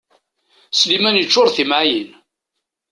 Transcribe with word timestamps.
Sliman 0.71 1.19
yeččur 1.19 1.47
d 1.49 1.53
timɛayin. 1.55 2.11